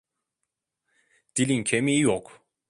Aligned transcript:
Dilin 1.35 1.63
kemiği 1.63 1.99
yok. 2.01 2.39